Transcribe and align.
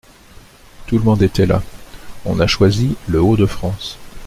Tout 0.87 0.97
le 0.97 1.03
monde 1.03 1.21
était 1.21 1.45
là. 1.45 1.61
On 2.25 2.39
a 2.39 2.47
choisi 2.47 2.95
Le-Haut-de-France. 3.07 3.99